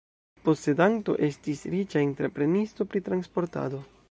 [0.47, 3.89] Posedanto estis riĉa entreprenisto pri transportado.